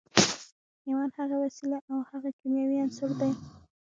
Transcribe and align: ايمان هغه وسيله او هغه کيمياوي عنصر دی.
ايمان 0.85 1.09
هغه 1.19 1.35
وسيله 1.43 1.79
او 1.91 1.97
هغه 2.09 2.29
کيمياوي 2.39 2.77
عنصر 2.83 3.09
دی. 3.19 3.31